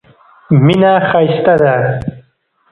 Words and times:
مینه 0.65 0.91
ښایسته 1.07 1.53
ده. 1.61 1.73